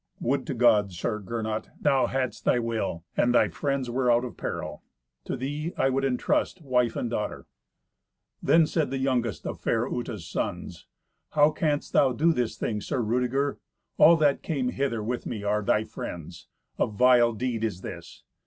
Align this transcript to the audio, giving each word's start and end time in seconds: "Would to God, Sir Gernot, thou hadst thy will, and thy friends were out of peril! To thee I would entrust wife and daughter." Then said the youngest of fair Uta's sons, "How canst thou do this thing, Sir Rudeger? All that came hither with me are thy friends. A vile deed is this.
"Would 0.19 0.47
to 0.47 0.55
God, 0.55 0.91
Sir 0.91 1.19
Gernot, 1.19 1.69
thou 1.79 2.07
hadst 2.07 2.43
thy 2.43 2.57
will, 2.57 3.03
and 3.15 3.35
thy 3.35 3.49
friends 3.49 3.87
were 3.87 4.11
out 4.11 4.25
of 4.25 4.35
peril! 4.35 4.81
To 5.25 5.37
thee 5.37 5.73
I 5.77 5.91
would 5.91 6.03
entrust 6.03 6.59
wife 6.59 6.95
and 6.95 7.07
daughter." 7.07 7.45
Then 8.41 8.65
said 8.65 8.89
the 8.89 8.97
youngest 8.97 9.45
of 9.45 9.59
fair 9.59 9.87
Uta's 9.87 10.25
sons, 10.27 10.87
"How 11.33 11.51
canst 11.51 11.93
thou 11.93 12.13
do 12.13 12.33
this 12.33 12.57
thing, 12.57 12.81
Sir 12.81 12.99
Rudeger? 12.99 13.59
All 13.97 14.17
that 14.17 14.41
came 14.41 14.69
hither 14.69 15.03
with 15.03 15.27
me 15.27 15.43
are 15.43 15.61
thy 15.61 15.83
friends. 15.83 16.47
A 16.79 16.87
vile 16.87 17.33
deed 17.33 17.63
is 17.63 17.81
this. 17.81 18.23